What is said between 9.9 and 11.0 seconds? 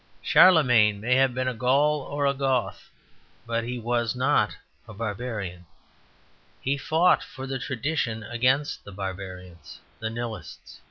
the nihilists.